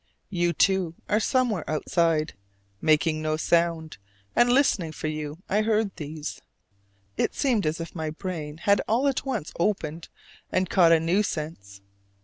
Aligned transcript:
You, 0.31 0.51
too, 0.51 0.95
are 1.07 1.19
somewhere 1.19 1.63
outside, 1.69 2.33
making 2.81 3.21
no 3.21 3.37
sound: 3.37 3.99
and 4.35 4.51
listening 4.51 4.93
for 4.93 5.05
you 5.05 5.43
I 5.47 5.61
heard 5.61 5.95
these. 5.97 6.41
It 7.17 7.35
seemed 7.35 7.67
as 7.67 7.79
if 7.79 7.93
my 7.93 8.09
brain 8.09 8.57
had 8.57 8.81
all 8.87 9.07
at 9.07 9.27
once 9.27 9.53
opened 9.59 10.09
and 10.51 10.71
caught 10.71 10.91
a 10.91 10.99
new 10.99 11.21
sense. 11.21 11.81